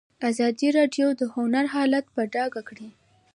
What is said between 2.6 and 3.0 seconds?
کړی.